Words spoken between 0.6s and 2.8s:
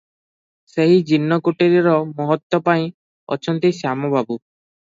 ସେହି ଜୀର୍ଣ୍ଣ କୁଟୀରର ମହତ୍ତ୍ୱ